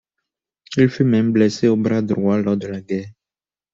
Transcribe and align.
Il 0.77 0.89
fut 0.89 1.03
même 1.03 1.31
blessé 1.31 1.67
au 1.67 1.75
bras 1.77 2.01
droit 2.01 2.39
lors 2.41 2.57
de 2.57 2.65
la 2.65 2.81
guerre. 2.81 3.11